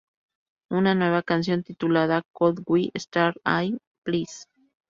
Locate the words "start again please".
2.97-4.47